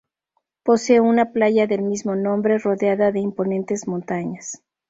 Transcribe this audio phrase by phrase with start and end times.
[0.63, 4.63] Posee una playa del mismo nombre rodeada de imponentes montañas.